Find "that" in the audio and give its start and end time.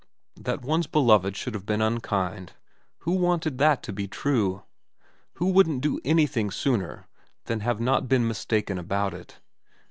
0.35-0.63, 3.59-3.83